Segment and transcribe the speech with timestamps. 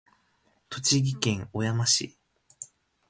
[0.71, 2.17] 栃木県小山市